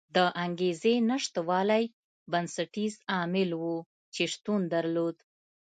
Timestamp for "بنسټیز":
2.31-2.93